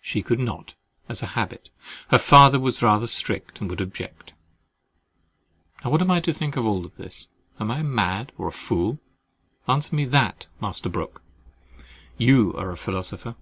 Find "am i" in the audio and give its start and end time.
6.00-6.20, 7.58-7.82